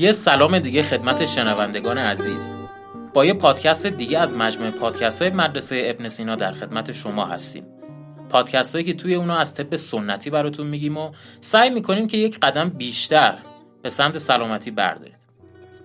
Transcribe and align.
یه 0.00 0.12
سلام 0.12 0.58
دیگه 0.58 0.82
خدمت 0.82 1.24
شنوندگان 1.24 1.98
عزیز. 1.98 2.54
با 3.14 3.24
یه 3.24 3.34
پادکست 3.34 3.86
دیگه 3.86 4.18
از 4.18 4.34
مجموعه 4.34 4.70
پادکست 4.70 5.22
های 5.22 5.30
مدرسه 5.30 5.82
ابن 5.84 6.08
سینا 6.08 6.34
در 6.34 6.52
خدمت 6.52 6.92
شما 6.92 7.26
هستیم. 7.26 7.64
پادکست 8.28 8.74
هایی 8.74 8.84
که 8.84 8.94
توی 8.94 9.14
اونا 9.14 9.36
از 9.36 9.54
طب 9.54 9.76
سنتی 9.76 10.30
براتون 10.30 10.66
میگیم 10.66 10.96
و 10.96 11.10
سعی 11.40 11.70
می‌کنیم 11.70 12.06
که 12.06 12.16
یک 12.16 12.38
قدم 12.40 12.68
بیشتر 12.68 13.34
به 13.82 13.88
سمت 13.88 14.18
سلامتی 14.18 14.70
برداریم. 14.70 15.16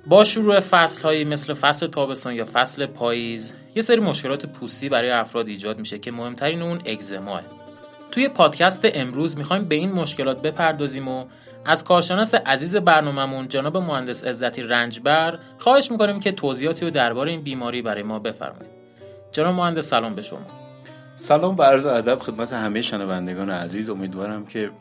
با 0.08 0.24
شروع 0.24 0.60
فصل 0.60 1.02
هایی 1.02 1.24
مثل 1.26 1.54
فصل 1.54 1.88
تابستان 1.88 2.34
یا 2.36 2.46
فصل 2.54 2.86
پاییز 2.86 3.54
یه 3.76 3.82
سری 3.82 4.00
مشکلات 4.00 4.46
پوستی 4.46 4.90
برای 4.90 5.12
افراد 5.12 5.48
ایجاد 5.48 5.80
میشه 5.80 6.00
که 6.00 6.12
مهمترین 6.12 6.62
اون 6.62 6.82
اگزماه. 6.86 7.42
توی 8.12 8.30
پادکست 8.30 8.82
امروز 8.94 9.38
می‌خوایم 9.38 9.66
به 9.66 9.76
این 9.76 9.92
مشکلات 9.92 10.42
بپردازیم 10.42 11.08
و 11.08 11.26
از 11.66 11.84
کارشناس 11.84 12.36
عزیز 12.36 12.76
برنامهمون 12.76 13.48
جناب 13.48 13.78
مهندس 13.78 14.24
عزتی 14.24 14.62
رنجبر 14.62 15.40
خواهش 15.58 15.92
می‌کنیم 15.92 16.20
که 16.20 16.32
توضیحاتی 16.32 16.86
رو 16.86 16.92
درباره 16.92 17.32
این 17.32 17.42
بیماری 17.42 17.82
برای 17.82 18.04
ما 18.04 18.20
بفرمایید. 18.20 18.72
جناب 19.32 19.56
مهندس 19.56 19.90
سلام 19.90 20.16
به 20.16 20.22
شما. 20.22 20.46
سلام 21.16 21.58
و 21.58 21.64
عرض 21.64 21.86
ادب 21.86 22.20
خدمت 22.20 22.54
همه 22.54 22.82
شنوندگان 22.82 23.50
عزیز. 23.50 23.90
امیدوارم 23.90 24.46
که 24.46 24.72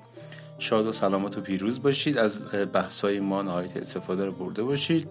شاد 0.59 0.86
و 0.86 0.92
سلامت 0.92 1.39
و 1.39 1.41
پیروز 1.41 1.83
باشید. 1.83 2.19
از 2.19 2.44
بحث‌های 2.72 3.20
ما 3.20 3.42
نهایت 3.42 3.77
استفاده 3.77 4.25
رو 4.25 4.33
برده 4.33 4.62
باشید. 4.62 5.09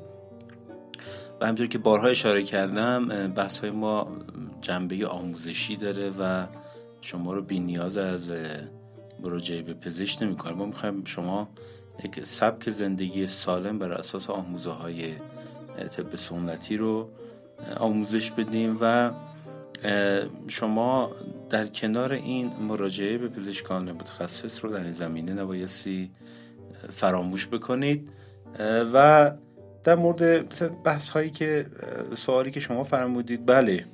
و 1.41 1.45
همطور 1.47 1.67
که 1.67 1.77
بارها 1.77 2.07
اشاره 2.07 2.43
کردم 2.43 3.27
بحث 3.27 3.63
ما 3.63 4.07
جنبه 4.61 5.07
آموزشی 5.07 5.75
داره 5.75 6.09
و 6.19 6.45
شما 7.01 7.33
رو 7.33 7.41
بی 7.41 7.59
نیاز 7.59 7.97
از 7.97 8.31
مراجعه 9.19 9.61
به 9.61 9.73
پزشک 9.73 10.23
نمی‌کنه. 10.23 10.53
ما 10.53 10.65
می‌خوایم 10.65 11.03
شما 11.05 11.49
یک 12.03 12.25
سبک 12.25 12.69
زندگی 12.69 13.27
سالم 13.27 13.79
بر 13.79 13.91
اساس 13.91 14.29
آموزه 14.29 14.71
های 14.71 15.13
طب 15.97 16.15
سنتی 16.15 16.77
رو 16.77 17.09
آموزش 17.77 18.31
بدیم 18.31 18.77
و 18.81 19.11
شما 20.47 21.11
در 21.49 21.67
کنار 21.67 22.11
این 22.11 22.53
مراجعه 22.55 23.17
به 23.17 23.27
پزشکان 23.27 23.91
متخصص 23.91 24.65
رو 24.65 24.71
در 24.71 24.83
این 24.83 24.91
زمینه 24.91 25.33
نبایستی 25.33 26.11
فراموش 26.89 27.47
بکنید. 27.47 28.09
و 28.93 29.31
در 29.83 29.95
مورد 29.95 30.83
بحث 30.83 31.09
هایی 31.09 31.29
که 31.29 31.65
سوالی 32.15 32.51
که 32.51 32.59
شما 32.59 32.83
فرمودید 32.83 33.45
بله. 33.45 33.85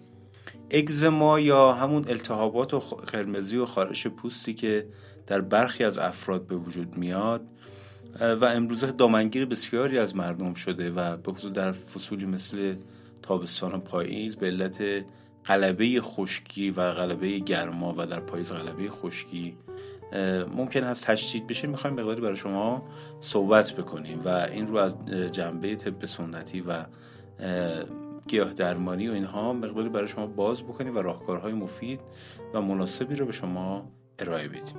اگزما 0.71 1.39
یا 1.39 1.73
همون 1.73 2.05
التهابات 2.09 2.73
و 2.73 2.79
قرمزی 2.79 3.57
و 3.57 3.65
خارش 3.65 4.07
پوستی 4.07 4.53
که 4.53 4.85
در 5.27 5.41
برخی 5.41 5.83
از 5.83 5.97
افراد 5.97 6.47
به 6.47 6.55
وجود 6.55 6.97
میاد 6.97 7.41
و 8.19 8.45
امروزه 8.45 8.91
دامنگیر 8.91 9.45
بسیاری 9.45 9.97
از 9.97 10.15
مردم 10.15 10.53
شده 10.53 10.91
و 10.91 11.17
به 11.17 11.33
خصوص 11.33 11.51
در 11.51 11.71
فصولی 11.71 12.25
مثل 12.25 12.75
تابستان 13.21 13.73
و 13.73 13.77
پاییز 13.77 14.35
به 14.35 14.47
علت 14.47 15.05
غلبه 15.45 16.01
خشکی 16.01 16.71
و 16.71 16.91
غلبه 16.91 17.39
گرما 17.39 17.95
و 17.97 18.05
در 18.05 18.19
پاییز 18.19 18.51
غلبه 18.51 18.89
خشکی 18.89 19.57
ممکن 20.55 20.83
هست 20.83 21.05
تشدید 21.05 21.47
بشه. 21.47 21.67
می‌خوایم 21.67 21.95
مقداری 21.95 22.21
برای 22.21 22.35
شما 22.35 22.83
صحبت 23.21 23.73
بکنیم 23.73 24.19
و 24.25 24.27
این 24.27 24.67
رو 24.67 24.77
از 24.77 25.05
جنبه 25.31 25.75
طب 25.75 26.05
سنتی 26.05 26.61
و 26.61 26.85
گیاه 28.29 28.53
درمانی 28.53 29.09
و 29.09 29.13
اینها 29.13 29.53
مقداری 29.53 29.89
برای 29.89 30.07
شما 30.07 30.27
باز 30.27 30.63
بکنیم 30.63 30.95
و 30.95 30.99
راهکارهای 30.99 31.53
مفید 31.53 32.01
و 32.53 32.61
مناسبی 32.61 33.15
رو 33.15 33.25
به 33.25 33.31
شما 33.31 33.91
ارائه 34.19 34.47
بدیم. 34.47 34.75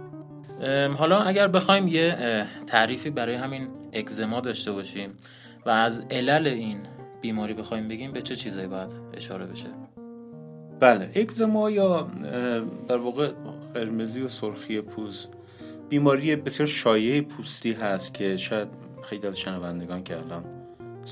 حالا 0.97 1.19
اگر 1.19 1.49
بخوایم 1.49 1.89
یه 1.89 2.47
تعریفی 2.67 3.11
برای 3.11 3.35
همین 3.35 3.69
اگزما 3.93 4.41
داشته 4.41 4.73
باشیم 4.73 5.11
و 5.67 5.71
از 5.71 6.03
علل 6.11 6.47
این 6.47 6.79
بیماری 7.21 7.55
بخوایم 7.55 7.89
بگیم 7.89 8.13
به 8.13 8.23
چه 8.23 8.37
چیزایی 8.37 8.67
باید 8.67 8.91
اشاره 9.15 9.47
بشه؟ 9.47 9.69
بله 10.81 11.11
اگزما 11.15 11.71
یا 11.71 12.11
در 12.89 12.97
واقع 12.97 13.31
قرمزی 13.75 14.21
و 14.21 14.29
سرخی 14.29 14.81
پوست 14.81 15.29
بیماری 15.89 16.37
بسیار 16.37 16.67
شایع 16.67 17.21
پوستی 17.21 17.73
هست 17.73 18.15
که 18.15 18.37
شاید 18.37 18.69
خیلی 19.03 19.27
از 19.27 19.39
شنوندگان 19.39 20.05
که 20.05 20.17
الان 20.17 20.60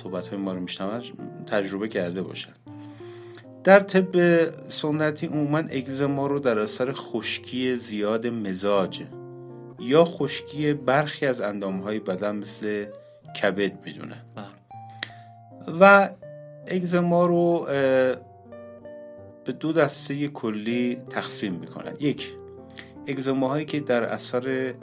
صحبت 0.03 0.29
های 0.29 0.39
ما 0.39 0.53
رو 0.53 0.61
میشنوند 0.61 1.03
تجربه 1.47 1.89
کرده 1.89 2.23
باشن. 2.23 2.53
در 3.65 3.81
طب 3.81 4.15
سنتی 4.69 5.27
عموما 5.27 5.59
اگزما 5.59 6.27
رو 6.27 6.39
در 6.39 6.59
اثر 6.59 6.93
خشکی 6.93 7.77
زیاد 7.77 8.27
مزاج 8.27 9.03
یا 9.79 10.05
خشکی 10.05 10.73
برخی 10.73 11.27
از 11.27 11.41
اندام 11.41 11.81
های 11.81 11.99
بدن 11.99 12.37
مثل 12.37 12.87
کبد 13.43 13.85
می‌دونن 13.85 14.23
و 15.81 16.11
اگزما 16.67 17.27
رو 17.27 17.67
به 19.45 19.53
دو 19.61 19.73
دسته 19.73 20.29
کلی 20.29 20.99
تقسیم 21.11 21.53
می‌کنن. 21.53 21.93
یک 22.01 22.33
اگزماهایی 23.07 23.65
که 23.65 23.81
در 23.81 24.05
اثر 24.05 24.75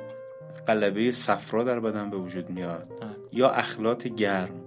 قلبه 0.68 1.12
صفرا 1.12 1.64
در 1.64 1.80
بدن 1.80 2.10
به 2.10 2.18
وجود 2.18 2.50
میاد 2.50 2.88
یا 3.32 3.50
اخلاط 3.50 4.08
گرم. 4.08 4.65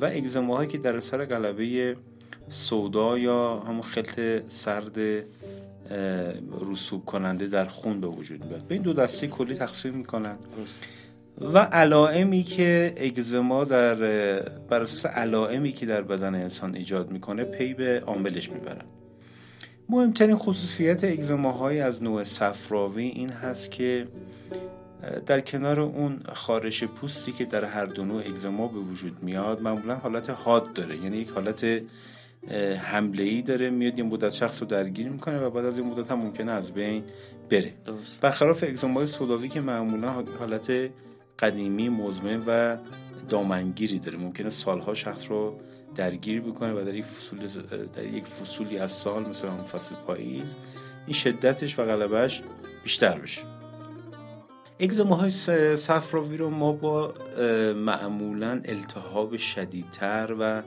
و 0.00 0.04
اگزماهایی 0.04 0.68
که 0.68 0.78
در 0.78 0.96
اثر 0.96 1.24
قلبه 1.24 1.96
سودا 2.48 3.18
یا 3.18 3.58
همون 3.58 3.82
خلط 3.82 4.20
سرد 4.48 4.98
رسوب 6.70 7.04
کننده 7.04 7.46
در 7.46 7.64
خون 7.64 8.00
به 8.00 8.06
وجود 8.06 8.44
میاد. 8.44 8.60
به 8.60 8.74
این 8.74 8.82
دو 8.82 8.92
دسته 8.92 9.26
کلی 9.26 9.54
تقسیم 9.54 9.94
می‌کنن. 9.94 10.36
و 11.40 11.58
علائمی 11.58 12.42
که 12.42 12.94
اگزما 12.96 13.64
در 13.64 13.94
بر 14.68 14.80
اساس 14.82 15.06
علائمی 15.06 15.72
که 15.72 15.86
در 15.86 16.02
بدن 16.02 16.34
انسان 16.34 16.74
ایجاد 16.74 17.10
می‌کنه 17.10 17.44
پی 17.44 17.74
به 17.74 18.02
عاملش 18.06 18.50
می‌برن. 18.50 18.84
مهمترین 19.88 20.36
خصوصیت 20.36 21.04
اگزماهای 21.04 21.80
از 21.80 22.02
نوع 22.02 22.22
صفراوی 22.22 23.04
این 23.04 23.30
هست 23.30 23.70
که 23.70 24.06
در 25.26 25.40
کنار 25.40 25.80
اون 25.80 26.20
خارش 26.32 26.84
پوستی 26.84 27.32
که 27.32 27.44
در 27.44 27.64
هر 27.64 27.86
دو 27.86 28.04
نوع 28.04 28.22
اگزما 28.26 28.68
به 28.68 28.78
وجود 28.78 29.22
میاد 29.22 29.62
معمولا 29.62 29.94
حالت 29.94 30.30
حاد 30.30 30.72
داره. 30.72 30.96
یعنی 30.96 31.16
یک 31.16 31.28
حالت 31.28 31.66
حمله 32.82 33.22
ای 33.22 33.42
داره 33.42 33.70
میاد 33.70 33.98
یه 33.98 34.04
مدت 34.04 34.30
شخص 34.30 34.62
رو 34.62 34.68
درگیر 34.68 35.08
می‌کنه 35.08 35.38
و 35.38 35.50
بعد 35.50 35.64
از 35.64 35.78
این 35.78 35.86
مدت 35.86 36.10
هم 36.10 36.18
ممکنه 36.18 36.52
از 36.52 36.72
بین 36.72 37.04
بره. 37.50 37.74
برخلاف 38.20 38.64
اگزمای 38.68 39.06
سوداوی 39.06 39.48
که 39.48 39.60
معمولا 39.60 40.24
حالت 40.38 40.72
قدیمی 41.38 41.88
مزمن 41.88 42.42
و 42.46 42.76
دامنگیری 43.28 43.98
داره. 43.98 44.18
ممکنه 44.18 44.50
سالها 44.50 44.94
شخص 44.94 45.30
رو 45.30 45.60
درگیر 45.94 46.40
بکنه 46.40 46.72
و 46.72 46.84
در 46.84 46.94
یک 46.94 47.04
فصول 47.04 47.38
در 47.94 48.04
یک 48.04 48.24
فصولی 48.24 48.78
از 48.78 48.92
سال 48.92 49.26
مثل 49.28 49.48
هم 49.48 49.64
فصل 49.64 49.94
پاییز 50.06 50.56
این 51.06 51.14
شدتش 51.14 51.78
و 51.78 51.84
غلبش 51.84 52.42
بیشتر 52.84 53.18
بشه. 53.18 53.42
اگزماهای 54.80 55.30
صفراوی 55.76 56.36
رو 56.36 56.50
ما 56.50 56.72
با 56.72 57.14
معمولا 57.76 58.60
التهاب 58.64 59.36
شدیدتر 59.36 60.36
و 60.40 60.62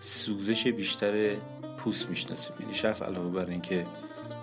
سوزش 0.00 0.66
بیشتر 0.66 1.34
پوست 1.78 2.10
می‌شناسیم. 2.10 2.56
یعنی 2.60 2.74
شخص 2.74 3.02
علاوه 3.02 3.30
بر 3.30 3.50
اینکه 3.50 3.86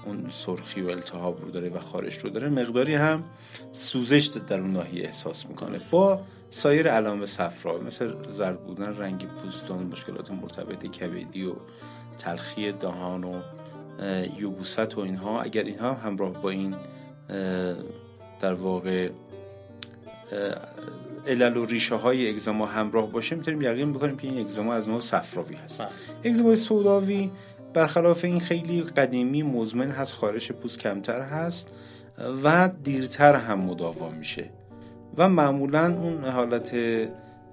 اون 0.06 0.28
سرخی 0.30 0.82
و 0.82 0.90
التهاب 0.90 1.42
رو 1.42 1.52
داره 1.52 1.70
و 1.70 1.80
خارش 1.80 2.18
رو 2.18 2.30
داره 2.30 2.50
مقداری 2.50 2.96
هم 2.96 3.24
سوزش 3.72 4.26
در 4.48 4.60
اون 4.60 4.74
ناحیه 4.74 5.06
احساس 5.06 5.46
می‌کنه. 5.46 5.80
با 5.92 6.22
سایر 6.50 6.88
علائم 6.88 7.26
صفرا 7.26 7.80
مثل 7.80 8.14
زرد 8.32 8.60
بودن 8.64 8.98
رنگ 8.98 9.28
پوستان 9.28 9.84
مشکلات 9.84 10.32
مرتبط 10.32 10.86
کبدی 10.86 11.46
و 11.46 11.54
تلخی 12.18 12.72
دهان 12.72 13.24
و 13.24 13.42
یوبوست 14.40 14.98
و 14.98 15.00
اینها 15.00 15.42
اگر 15.42 15.64
اینها 15.64 15.94
همراه 15.94 16.34
با 16.42 16.50
این 16.50 16.76
در 18.40 18.54
واقع 18.54 19.10
علل 21.28 21.58
و 21.58 21.66
ریشه 21.66 21.96
های 21.96 22.30
اگزما 22.30 22.66
همراه 22.66 23.12
باشه 23.12 23.36
می‌تونیم 23.36 23.62
یقین 23.62 23.94
بکنیم 23.94 24.18
که 24.18 24.28
این 24.28 24.40
اگزما 24.40 24.74
از 24.74 24.90
نوع 24.90 25.00
صفراوی 25.00 25.56
هست. 25.56 25.84
اگزمای 26.24 26.56
سوداوی 26.56 27.32
برخلاف 27.74 28.24
این 28.24 28.40
خیلی 28.40 28.82
قدیمی 28.84 29.44
مزمن 29.44 29.92
هست 29.92 30.14
خارش 30.14 30.52
پوست 30.52 30.80
کمتر 30.80 31.22
هست 31.22 31.68
و 32.44 32.70
دیرتر 32.84 33.36
هم 33.36 33.60
مداوا 33.60 34.10
میشه 34.10 34.50
و 35.18 35.30
معمولا 35.30 35.94
اون 35.94 36.26
حالت 36.26 36.76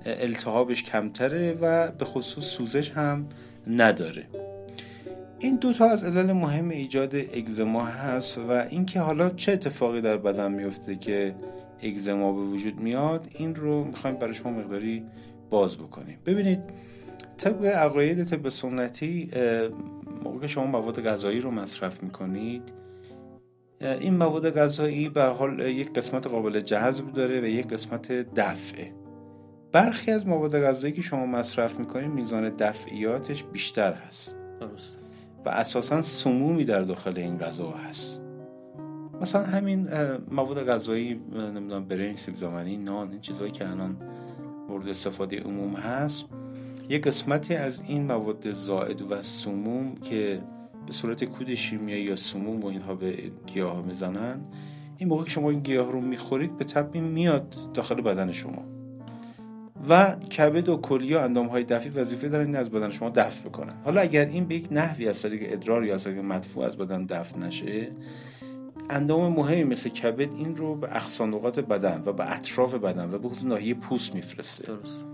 التهابش 0.07 0.83
کمتره 0.83 1.59
و 1.61 1.91
به 1.91 2.05
خصوص 2.05 2.45
سوزش 2.45 2.91
هم 2.91 3.27
نداره. 3.67 4.27
این 5.45 5.57
دو 5.57 5.73
تا 5.73 5.85
از 5.85 6.05
علل 6.05 6.33
مهم 6.33 6.69
ایجاد 6.69 7.15
اگزما 7.15 7.85
هست 7.85 8.39
و 8.39 8.51
اینکه 8.71 9.01
حالا 9.01 9.31
چه 9.31 9.53
اتفاقی 9.53 10.01
در 10.01 10.17
بدن 10.17 10.53
میفته 10.53 10.97
که 10.97 11.35
اگزما 11.83 12.33
به 12.33 12.41
وجود 12.41 12.81
میاد 12.81 13.29
این 13.35 13.55
رو 13.55 13.85
می‌خوایم 13.85 14.17
برای 14.17 14.35
شما 14.35 14.53
مقداری 14.53 15.05
باز 15.51 15.77
بکنیم. 15.77 16.19
ببینید 16.27 16.61
طبق 17.37 17.65
عقاید 17.65 18.25
طب 18.25 18.49
سنتی 18.49 19.31
موقع 20.25 20.41
که 20.41 20.47
شما 20.47 20.67
مواد 20.67 21.05
غذایی 21.05 21.41
رو 21.41 21.51
مصرف 21.51 22.03
می‌کنید 22.03 22.63
این 23.81 24.17
مواد 24.17 24.51
غذایی 24.51 25.09
به 25.09 25.23
حال 25.23 25.61
یک 25.61 25.93
قسمت 25.93 26.27
قابل 26.27 26.61
جذب 26.61 27.13
داره 27.13 27.41
و 27.41 27.45
یک 27.45 27.69
قسمت 27.69 28.13
دفعه. 28.13 28.93
برخی 29.73 30.11
از 30.11 30.27
مواد 30.27 30.63
غذایی 30.63 30.93
که 30.93 31.03
شما 31.03 31.27
مصرف 31.27 31.79
می‌کنید 31.79 32.11
میزان 32.11 32.49
دفعیاتش 32.49 33.45
بیشتر 33.45 33.93
هست. 33.93 34.35
درست 34.61 35.04
و 35.47 35.49
اساسا 35.49 36.03
سمومی 36.03 36.65
در 36.65 36.83
داخل 36.83 37.19
این 37.19 37.39
غذا 37.39 37.71
هست. 37.71 38.21
مثلا 39.21 39.43
همین 39.43 39.89
مواد 40.31 40.67
غذایی 40.67 41.21
نمی‌دونم 41.33 41.85
برنج 41.85 42.19
سیب 42.19 42.37
زمینی 42.37 42.77
نان 42.77 43.11
این 43.11 43.21
چیزهایی 43.21 43.53
که 43.53 43.69
الان 43.69 43.97
مورد 44.69 44.89
استفاده 44.89 45.41
عموم 45.41 45.75
هست 45.75 46.25
یک 46.89 47.07
قسمتی 47.07 47.55
از 47.55 47.83
این 47.89 48.07
مواد 48.07 48.51
زائد 48.51 49.03
و 49.03 49.23
سموم 49.23 49.95
که 49.95 50.43
به 50.87 50.93
صورت 50.93 51.25
کود 51.25 51.55
شیمیایی 51.55 52.03
یا 52.03 52.17
سموم 52.17 52.61
و 52.61 52.67
اینها 52.67 52.95
به 52.95 53.17
گیاه 53.47 53.87
می‌زنن 53.87 54.41
این 54.99 55.09
موقع 55.09 55.25
که 55.25 55.31
شما 55.31 55.51
این 55.51 55.61
گیاه 55.61 55.93
رو 55.93 56.01
می‌خورید 56.01 56.57
به 56.57 56.65
طبعی 56.65 57.01
میاد 57.01 57.55
داخل 57.75 58.01
بدن 58.01 58.33
شما. 58.33 58.74
و 59.89 60.17
کبد 60.17 60.69
و 60.69 60.77
کلیه 60.77 61.19
و 61.19 61.21
اندام 61.21 61.47
های 61.47 61.65
دفی 61.65 61.89
وظیفه 61.89 62.29
دارن 62.29 62.47
این 62.47 62.57
از 62.57 62.71
بدن 62.71 62.91
شما 62.91 63.11
دفع 63.11 63.49
بکنن. 63.49 63.75
حالا 63.85 64.01
اگر 64.01 64.27
این 64.27 64.45
به 64.45 64.55
یک 64.55 64.69
نحوی 64.71 65.09
از 65.09 65.23
طریق 65.23 65.53
ادرار 65.53 65.85
یا 65.85 65.95
از 65.95 66.05
طریق 66.05 66.19
مدفوع 66.19 66.65
از 66.65 66.77
بدن 66.77 67.07
دفع 67.07 67.39
نشه 67.39 67.89
اندام 68.91 69.33
مهمی 69.33 69.65
مثل 69.65 69.91
کبد 69.91 70.33
این 70.35 70.57
رو 70.57 70.75
به 70.75 70.97
اخصانقات 70.97 71.61
بدن 71.61 72.03
و 72.07 72.13
به 72.13 72.33
اطراف 72.37 72.75
بدن 72.75 73.15
و 73.15 73.19
به 73.19 73.29
خصوص 73.29 73.45
ناحیه 73.45 73.75
پوست 73.75 74.15
میفرسته. 74.15 74.67
درست. 74.67 75.05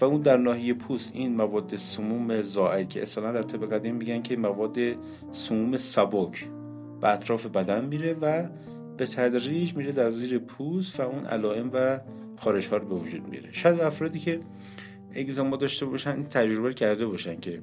و 0.00 0.04
اون 0.04 0.20
در 0.20 0.36
ناحیه 0.36 0.74
پوست 0.74 1.10
این 1.14 1.36
مواد 1.36 1.76
سموم 1.76 2.42
زائد 2.42 2.88
که 2.88 3.02
اصلا 3.02 3.32
در 3.32 3.42
طب 3.42 3.74
قدیم 3.74 3.94
میگن 3.94 4.22
که 4.22 4.36
مواد 4.36 4.78
سموم 5.32 5.76
سبک 5.76 6.48
به 7.00 7.08
اطراف 7.08 7.46
بدن 7.46 7.84
میره 7.84 8.16
و 8.20 8.48
به 8.96 9.06
تدریج 9.06 9.76
میره 9.76 9.92
در 9.92 10.10
زیر 10.10 10.38
پوست 10.38 11.00
و 11.00 11.02
اون 11.02 11.24
علائم 11.24 11.70
و 11.72 12.00
خارش 12.40 12.68
ها 12.68 12.76
رو 12.76 12.88
به 12.88 12.94
وجود 12.94 13.28
میاره. 13.28 13.52
شاید 13.52 13.80
افرادی 13.80 14.18
که 14.18 14.40
اگزما 15.14 15.56
داشته 15.56 15.86
باشن 15.86 16.10
این 16.10 16.28
تجربه 16.28 16.74
کرده 16.74 17.06
باشن 17.06 17.40
که 17.40 17.62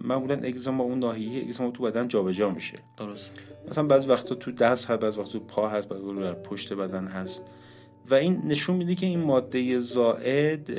معمولا 0.00 0.34
اگزما 0.34 0.82
اون 0.82 0.98
ناحیه 0.98 1.42
اگزما 1.42 1.70
تو 1.70 1.82
بدن 1.82 2.08
جابجا 2.08 2.50
میشه. 2.50 2.78
درست. 2.96 3.40
مثلا 3.68 3.84
بعض 3.84 4.08
وقتا 4.08 4.34
تو 4.34 4.52
دست 4.52 4.90
هست 4.90 5.00
بعض 5.00 5.18
وقتا 5.18 5.32
تو 5.32 5.40
پا 5.40 5.68
هست 5.68 5.88
بعض 5.88 6.00
وقتا 6.00 6.22
در 6.22 6.34
پشت 6.34 6.72
بدن 6.72 7.06
هست. 7.06 7.42
و 8.10 8.14
این 8.14 8.42
نشون 8.44 8.76
میده 8.76 8.94
که 8.94 9.06
این 9.06 9.20
ماده 9.20 9.80
زائد 9.80 10.70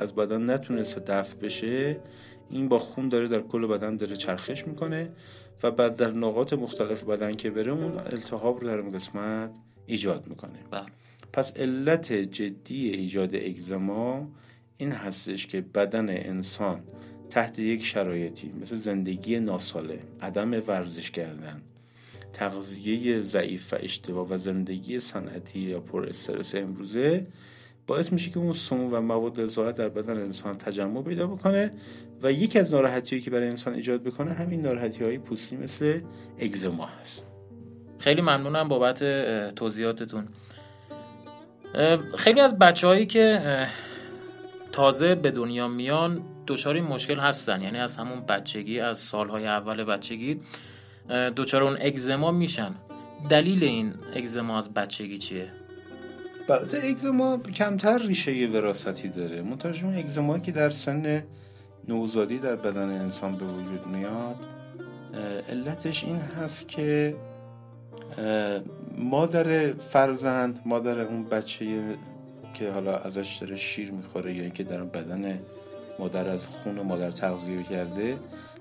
از 0.00 0.14
بدن 0.14 0.50
نتونسته 0.50 1.00
دفع 1.00 1.36
بشه. 1.36 2.00
این 2.50 2.68
با 2.68 2.78
خون 2.78 3.08
داره 3.08 3.28
در 3.28 3.40
کل 3.40 3.66
بدن 3.66 3.96
داره 3.96 4.16
چرخش 4.16 4.66
می‌کنه 4.66 5.08
و 5.62 5.70
بعد 5.70 5.96
در 5.96 6.10
نقاط 6.10 6.52
مختلف 6.52 7.04
بدن 7.04 7.34
که 7.34 7.50
بره 7.50 7.72
اون 7.72 7.92
التهاب 7.98 8.60
رو 8.60 8.66
در 8.66 8.78
اون 8.78 8.90
قسمت 8.90 9.50
ایجاد 9.86 10.26
می‌کنه. 10.26 10.58
بله. 10.70 10.82
پس 11.36 11.56
علت 11.56 12.12
جدی 12.12 12.90
ایجاد 12.90 13.34
اگزما 13.34 14.28
این 14.76 14.92
هستش 14.92 15.46
که 15.46 15.60
بدن 15.60 16.10
انسان 16.10 16.80
تحت 17.30 17.58
یک 17.58 17.84
شرایطی 17.84 18.52
مثل 18.60 18.76
زندگی 18.76 19.40
ناسالم 19.40 19.98
عدم 20.20 20.50
ورزش 20.66 21.10
کردن 21.10 21.62
تغذیه 22.32 23.20
ضعیف 23.20 23.72
و 23.72 23.76
اشتباه 23.80 24.26
و 24.30 24.38
زندگی 24.38 25.00
صنعتی 25.00 25.60
یا 25.60 25.80
پر 25.80 26.06
استرس 26.08 26.54
امروزه 26.54 27.26
باعث 27.86 28.12
میشه 28.12 28.30
که 28.30 28.38
اون 28.38 28.52
سموم 28.52 28.94
و 28.94 29.00
مواد 29.00 29.46
زائد 29.46 29.74
در 29.74 29.88
بدن 29.88 30.18
انسان 30.18 30.54
تجمع 30.54 31.02
پیدا 31.02 31.26
بکنه 31.26 31.72
و 32.22 32.32
یکی 32.32 32.58
از 32.58 32.74
ناراحتی 32.74 33.20
که 33.20 33.30
برای 33.30 33.48
انسان 33.48 33.74
ایجاد 33.74 34.02
بکنه 34.02 34.32
همین 34.32 34.60
ناراحتی 34.62 35.04
های 35.04 35.18
پوستی 35.18 35.56
مثل 35.56 36.00
اگزما 36.38 36.86
هست. 36.86 37.26
خیلی 37.98 38.20
ممنونم 38.20 38.68
بابت 38.68 39.04
توضیحاتتون. 39.54 40.28
خیلی 42.18 42.40
از 42.40 42.58
بچه 42.58 42.86
هایی 42.86 43.06
که 43.06 43.40
تازه 44.72 45.14
به 45.14 45.30
دنیا 45.30 45.68
میان 45.68 46.22
دچار 46.46 46.74
این 46.74 46.84
مشکل 46.84 47.18
هستن. 47.18 47.62
یعنی 47.62 47.78
از 47.78 47.96
همون 47.96 48.20
بچگی 48.20 48.80
از 48.80 48.98
سالهای 48.98 49.46
اول 49.46 49.84
بچگی 49.84 50.40
دچار 51.36 51.62
اون 51.62 51.78
اگزما 51.80 52.30
میشن. 52.30 52.74
دلیل 53.28 53.64
این 53.64 53.94
اگزما 54.14 54.58
از 54.58 54.74
بچگی 54.74 55.18
چیه؟ 55.18 55.48
البته 56.48 56.80
اگزما 56.84 57.38
کمتر 57.38 57.98
ریشه 57.98 58.46
وراثتی 58.46 59.08
داره. 59.08 59.42
منتها 59.42 59.86
اون 59.86 59.98
اگزما 59.98 60.38
که 60.38 60.52
در 60.52 60.70
سن 60.70 61.22
نوزادی 61.88 62.38
در 62.38 62.56
بدن 62.56 62.88
انسان 62.88 63.36
به 63.36 63.44
وجود 63.44 63.86
میاد 63.86 64.36
علتش 65.50 66.04
این 66.04 66.18
هست 66.18 66.68
که 66.68 67.16
مادر 68.98 69.72
فرزند 69.72 70.60
مادر 70.64 71.00
اون 71.00 71.24
بچه 71.24 71.96
که 72.54 72.70
حالا 72.70 72.96
ازش 72.96 73.38
داره 73.40 73.56
شیر 73.56 73.92
می‌خوره 73.92 74.34
یا 74.34 74.42
اینکه 74.42 74.64
در 74.64 74.84
بدن 74.84 75.40
مادر 75.98 76.28
از 76.28 76.46
خون 76.46 76.80
مادر 76.80 77.10
تغذیه 77.10 77.62
کرده 77.62 78.16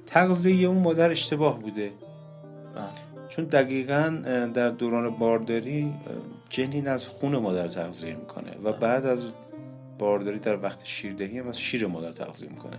تغذیه 0.06 0.68
اون 0.68 0.78
مادر 0.78 1.12
اشتباه 1.12 1.60
بوده. 1.60 1.92
چون 3.30 3.46
دقیقا 3.46 4.22
در 4.54 4.70
دوران 4.70 5.10
بارداری 5.10 5.94
جنین 6.50 6.88
از 6.88 7.08
خون 7.08 7.38
مادر 7.38 7.68
تغذیه 7.68 8.16
می‌کنه 8.16 8.52
و 8.64 8.74
بعد 8.74 9.06
از 9.06 9.28
بارداری 10.00 10.40
در 10.40 10.64
وقت 10.64 10.80
شیردهی 10.84 11.40
هم 11.40 11.48
از 11.48 11.60
شیر 11.60 11.88
مادر 11.88 12.12
تغذیه 12.12 12.50
می‌کنه. 12.50 12.78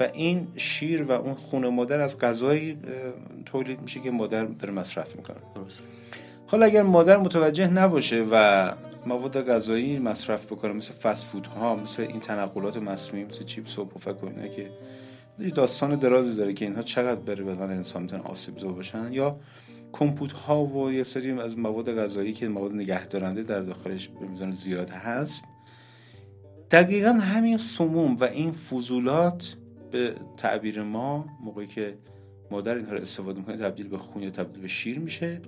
و 0.00 0.08
این 0.14 0.48
شیر 0.56 1.02
و 1.02 1.12
اون 1.12 1.34
خون 1.34 1.68
مادر 1.68 2.00
از 2.00 2.18
غذایی 2.18 2.78
تولید 3.46 3.80
میشه 3.80 4.00
که 4.00 4.10
مادر 4.10 4.44
داره 4.44 4.74
مصرف 4.74 5.16
می‌کنه. 5.16 5.36
درست 5.54 5.82
حالا 6.46 6.66
اگر 6.66 6.82
مادر 6.82 7.16
متوجه 7.16 7.68
نباشه 7.68 8.26
و 8.30 8.72
مواد 9.06 9.48
غذایی 9.48 9.98
مصرف 9.98 10.46
بکنه 10.46 10.72
مثل 10.72 10.92
فست 10.92 11.26
فود 11.26 11.46
ها 11.46 11.76
مثل 11.76 12.02
این 12.02 12.20
تنقلات 12.20 12.76
مصنوعی 12.76 13.24
مثل 13.24 13.44
چیپس 13.44 13.78
و 13.78 13.84
پفک 13.84 14.24
و 14.24 14.26
اینا 14.26 14.48
که 14.48 14.70
داستان 15.54 15.96
درازی 15.96 16.36
داره 16.36 16.52
که 16.52 16.64
اینها 16.64 16.82
چقدر 16.82 17.20
بره 17.20 17.44
بدن 17.44 17.70
انسان 17.70 18.02
می‌تونن 18.02 18.22
آسیب 18.22 18.54
باشن 18.54 19.12
یا 19.12 19.40
کمپوت 19.92 20.32
ها 20.32 20.64
و 20.64 20.92
یه 20.92 21.02
سری 21.02 21.30
از 21.30 21.58
مواد 21.58 21.98
غذایی 21.98 22.32
که 22.32 22.48
مواد 22.48 22.72
نگهدارنده 22.72 23.42
در 23.42 23.62
داخلش 23.62 24.08
به 24.08 24.26
میزان 24.26 24.50
زیاد 24.50 24.90
هست. 24.90 25.44
دقیقا 26.70 27.10
همین 27.10 27.56
سموم 27.56 28.16
و 28.16 28.24
این 28.24 28.52
فضولات 28.52 29.56
به 29.90 30.14
تعبیر 30.36 30.82
ما 30.82 31.26
موقعی 31.44 31.66
که 31.66 31.98
مادر 32.50 32.74
اینها 32.74 32.92
رو 32.92 33.00
استفاده 33.00 33.38
می‌کنه 33.38 33.56
تبدیل 33.56 33.88
به 33.88 33.98
خون 33.98 34.22
یا 34.22 34.30
تبدیل 34.30 34.62
به 34.62 34.68
شیر 34.68 34.98
میشه. 34.98 35.40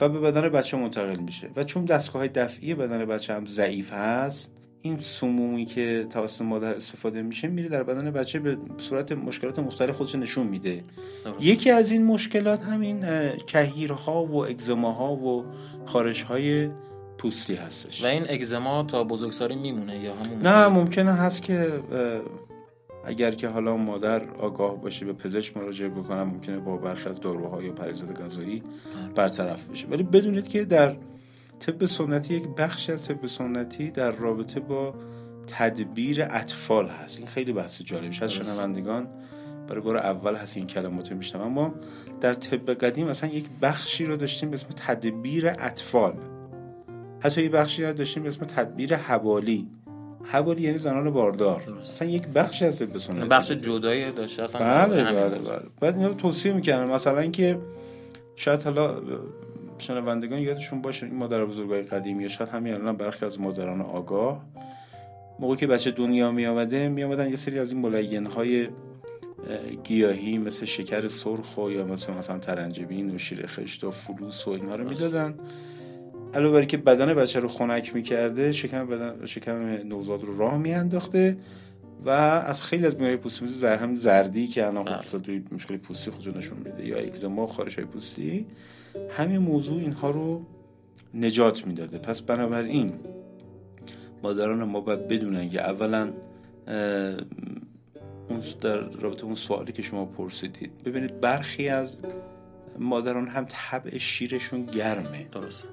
و 0.00 0.08
به 0.08 0.20
بدن 0.20 0.48
بچه 0.48 0.76
منتقل 0.76 1.16
میشه. 1.16 1.50
و 1.56 1.64
چون 1.64 1.84
دستگاه 1.84 2.20
های 2.20 2.28
دفعی 2.28 2.74
بدن 2.74 3.04
بچه 3.04 3.34
هم 3.34 3.46
ضعیف 3.46 3.92
هست 3.92 4.50
این 4.82 4.98
سمومی 5.00 5.64
که 5.64 6.06
توسط 6.10 6.42
مادر 6.42 6.74
استفاده 6.74 7.22
میشه 7.22 7.48
میره 7.48 7.68
در 7.68 7.82
بدن 7.82 8.10
بچه 8.10 8.38
به 8.38 8.56
صورت 8.76 9.12
مشکلات 9.12 9.58
مختلف 9.58 9.96
خودش 9.96 10.14
نشون 10.14 10.46
میده. 10.46 10.82
یکی 11.40 11.70
از 11.70 11.90
این 11.90 12.04
مشکلات 12.04 12.62
همین 12.62 13.06
کهیرها 13.46 14.24
و 14.24 14.46
اگزماها 14.46 15.12
و 15.12 15.44
خارش 15.86 16.26
پوستی 17.18 17.54
هستش. 17.54 18.04
و 18.04 18.06
این 18.06 18.26
اگزما 18.28 18.82
تا 18.82 19.04
بزرگسالی 19.04 19.56
میمونه 19.56 19.98
یا 19.98 20.14
همون 20.14 20.42
نه 20.42 20.68
ممکنه 20.68 21.12
هست 21.12 21.42
که 21.42 21.68
اگر 23.06 23.30
که 23.30 23.48
حالا 23.48 23.76
مادر 23.76 24.30
آگاه 24.30 24.80
باشه 24.80 25.06
به 25.06 25.12
پزشک 25.12 25.56
مراجعه 25.56 25.88
بکنم 25.88 26.22
ممکنه 26.22 26.58
با 26.58 26.76
برخی 26.76 27.08
از 27.08 27.20
داروها 27.20 27.62
یا 27.62 27.72
پریزاد 27.72 28.22
غذایی 28.22 28.62
برطرف 29.14 29.68
بشه. 29.68 29.86
ولی 29.86 30.02
بدونید 30.02 30.48
که 30.48 30.64
در 30.64 30.96
طب 31.58 31.86
سنتی 31.86 32.34
یک 32.34 32.48
بخشی 32.48 32.92
از 32.92 33.08
طب 33.08 33.26
سنتی 33.26 33.90
در 33.90 34.12
رابطه 34.12 34.60
با 34.60 34.94
تدبیر 35.46 36.22
اطفال 36.30 36.88
هست. 36.88 37.18
این 37.18 37.28
خیلی 37.28 37.52
بحث 37.52 37.82
جالبی 37.82 38.12
شاید 38.12 38.30
شنوندگان 38.30 39.08
برای 39.68 39.80
بار 39.80 39.96
اول 39.96 40.34
هست 40.34 40.56
این 40.56 40.66
کلمات 40.66 41.12
میشنم 41.12 41.40
اما 41.42 41.74
در 42.20 42.34
طب 42.34 42.74
قدیم 42.74 43.06
مثلا 43.06 43.30
یک 43.30 43.46
بخشی 43.62 44.06
رو 44.06 44.16
داشتیم 44.16 44.50
به 44.50 44.54
اسم 44.54 44.68
تدبیر 44.68 45.48
اطفال. 45.48 46.14
حتی 47.20 47.42
یک 47.42 47.50
بخشی 47.50 47.84
رو 47.84 47.92
داشتیم 47.92 48.22
به 48.22 48.28
اسم 48.28 48.44
تدبیر 48.44 48.96
حوالی. 48.96 49.68
حوالی 50.24 50.62
یعنی 50.62 50.78
زنان 50.78 51.10
باردار. 51.10 51.62
مثلا 51.80 52.08
یک 52.08 52.26
بخش 52.26 52.62
از 52.62 52.78
طب 52.78 52.98
سنتی 52.98 53.28
بخش 53.28 53.50
جدایی 53.50 54.10
داشته. 54.10 54.42
اصلا 54.42 54.86
بله 54.86 55.04
بله 55.04 55.38
بله. 55.38 55.60
بعد 55.80 55.96
اینو 55.96 56.14
توصیه 56.14 56.52
می‌کنن 56.52 56.84
مثلا 56.84 57.18
اینکه 57.18 57.58
شاید 58.36 58.62
حالا 58.62 59.02
شنوندگان 59.78 60.38
یادشون 60.38 60.82
باشه 60.82 61.06
این 61.06 61.14
مادر 61.14 61.44
بزرگای 61.44 61.82
قدیمی 61.82 62.22
یا 62.22 62.28
شاید 62.28 62.50
همین 62.50 62.74
الان 62.74 62.96
برخی 62.96 63.26
از 63.26 63.40
مادران 63.40 63.80
آگاه. 63.80 64.44
موقعی 65.38 65.56
که 65.56 65.66
بچه 65.66 65.90
دنیا 65.90 66.32
می 66.32 66.46
آمده 66.46 66.88
می 66.88 67.04
آمدن 67.04 67.30
یه 67.30 67.36
سری 67.36 67.58
از 67.58 67.72
این 67.72 67.80
ملین 67.80 68.26
های 68.26 68.68
گیاهی 69.84 70.38
مثل 70.38 70.66
شکر 70.66 71.08
سرخ 71.08 71.58
و 71.58 71.70
یا 71.70 71.84
مثل 71.84 72.12
مثلا 72.12 72.38
ترنجبین 72.38 73.14
و 73.14 73.18
شیر 73.18 73.46
خشت 73.46 73.84
و 73.84 73.90
فلوس 73.90 74.48
و 74.48 74.50
اینها 74.50 74.76
رو 74.76 74.88
می‌دادن. 74.88 75.34
علاوه 76.34 76.60
بر 76.60 76.64
که 76.64 76.76
بدن 76.76 77.14
بچه 77.14 77.40
رو 77.40 77.48
خنک 77.48 77.94
می‌کرده 77.94 78.52
شکم 78.52 78.86
بدن 78.86 79.26
شکم 79.26 79.52
نوزاد 79.66 80.22
رو 80.22 80.38
راه 80.38 80.58
میانداخته 80.58 81.36
و 82.04 82.10
از 82.10 82.62
خیلی 82.62 82.86
از 82.86 82.96
بیماری 82.96 83.16
پوستی 83.16 83.44
مثل 83.44 83.54
زر 83.54 83.76
هم 83.76 83.96
زردی 83.96 84.46
که 84.46 84.66
الان 84.66 84.84
خب 84.84 85.30
مشکل 85.52 85.76
پوستی 85.76 86.10
خودشون 86.10 86.36
نشون 86.36 86.58
میده 86.58 86.86
یا 86.86 86.98
اگزما 86.98 87.46
خارش 87.46 87.76
های 87.76 87.84
پوستی 87.84 88.46
همین 89.10 89.38
موضوع 89.38 89.78
اینها 89.78 90.10
رو 90.10 90.42
نجات 91.14 91.66
می‌داده. 91.66 91.98
پس 91.98 92.22
بنابراین 92.22 92.92
مادران 94.22 94.64
ما 94.64 94.80
باید 94.80 95.08
بدونن 95.08 95.48
که 95.48 95.60
اولا 95.60 96.12
اون 98.28 98.42
در 98.60 98.80
رابطه 98.80 99.24
اون 99.24 99.34
سوالی 99.34 99.72
که 99.72 99.82
شما 99.82 100.04
پرسیدید 100.04 100.82
ببینید 100.84 101.20
برخی 101.20 101.68
از 101.68 101.96
مادران 102.78 103.26
هم 103.26 103.46
طبع 103.48 103.98
شیرشون 103.98 104.66
گرمه. 104.66 105.26
درست 105.32 105.68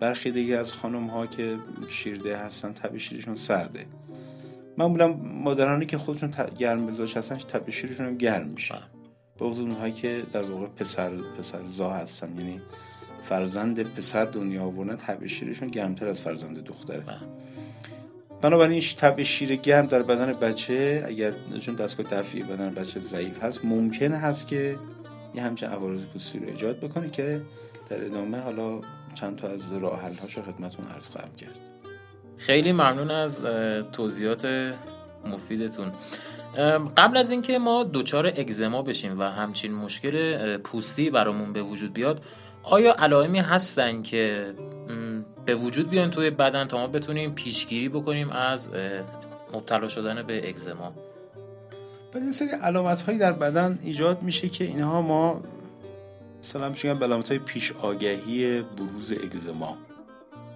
برخی 0.00 0.30
دیگه 0.30 0.56
از 0.56 0.72
خانم 0.72 1.06
ها 1.06 1.26
که 1.26 1.56
شیرده 1.88 2.36
هستن 2.36 2.72
طبع 2.72 2.98
شیرشون 2.98 3.36
سرده 3.36 3.86
معمولا 4.78 5.12
مادرانی 5.22 5.86
که 5.86 5.98
خودشون 5.98 6.34
گرم 6.58 6.80
مزاج 6.80 7.18
هستن 7.18 7.38
طبع 7.38 7.70
شیرشون 7.70 8.06
هم 8.06 8.16
گرم 8.16 8.46
میشه. 8.46 8.74
با 9.38 9.46
اونهایی 9.46 9.92
که 9.92 10.22
در 10.32 10.42
واقع 10.42 10.66
پسر 10.66 11.10
پسر 11.38 11.66
زا 11.66 11.90
هستن 11.90 12.38
یعنی 12.38 12.60
فرزند 13.22 13.82
پسر 13.82 14.24
دنیا 14.24 14.64
آوردن 14.64 14.96
طبع 14.96 15.26
شیرشون 15.26 15.68
گرمتر 15.68 16.08
از 16.08 16.20
فرزند 16.20 16.64
دختره. 16.64 17.04
بنابراین 18.40 18.82
طبع 18.96 19.22
شیر 19.22 19.56
گرم 19.56 19.86
در 19.86 20.02
بدن 20.02 20.32
بچه 20.32 21.04
اگر 21.06 21.32
چون 21.60 21.74
دستگاه 21.74 22.06
دفعی 22.06 22.42
بدن 22.42 22.74
بچه 22.74 23.00
ضعیف 23.00 23.44
هست 23.44 23.64
ممکن 23.64 24.12
هست 24.12 24.46
که 24.46 24.76
یه 25.34 25.42
همچین 25.42 25.68
عوارض 25.68 26.04
پوستی 26.04 26.38
رو 26.38 26.46
ایجاد 26.48 26.80
بکنه 26.80 27.10
که 27.10 27.40
در 27.90 28.04
ادامه 28.04 28.38
حالا 28.38 28.80
چند 29.14 29.36
تا 29.36 29.48
از 29.48 29.72
راه 29.72 30.00
حل 30.02 30.14
هاشو 30.14 30.42
خدمتتون 30.42 30.86
عرض 30.94 31.08
خواهم 31.08 31.36
کرد. 31.36 31.56
خیلی 32.36 32.72
ممنون 32.72 33.10
از 33.10 33.42
توضیحات 33.92 34.74
مفیدتون. 35.26 35.92
قبل 36.96 37.16
از 37.16 37.30
اینکه 37.30 37.58
ما 37.58 37.90
دچار 37.92 38.26
اگزما 38.26 38.82
بشیم 38.82 39.20
و 39.20 39.22
همچین 39.22 39.74
مشکل 39.74 40.56
پوستی 40.56 41.10
برامون 41.10 41.52
به 41.52 41.62
وجود 41.62 41.92
بیاد 41.92 42.22
آیا 42.62 42.94
علائمی 42.98 43.38
هستن 43.38 44.02
که 44.02 44.54
به 45.46 45.54
وجود 45.54 45.90
بیان 45.90 46.10
توی 46.10 46.30
بدن 46.30 46.64
تا 46.64 46.78
ما 46.78 46.86
بتونیم 46.86 47.34
پیشگیری 47.34 47.88
بکنیم 47.88 48.30
از 48.30 48.68
مبتلا 49.52 49.88
شدن 49.88 50.22
به 50.22 50.48
اگزما؟ 50.48 50.92
بله 52.12 52.30
سری 52.30 52.48
علامت 52.48 53.02
هایی 53.02 53.18
در 53.18 53.32
بدن 53.32 53.78
ایجاد 53.82 54.22
میشه 54.22 54.48
که 54.48 54.64
اینها 54.64 55.02
ما 55.02 55.42
مثلا 56.44 56.68
میشه 56.68 56.88
علامت 56.88 57.28
های 57.28 57.38
پیش 57.38 57.72
آگهی 57.72 58.62
بروز 58.62 59.12
اگزما. 59.12 59.76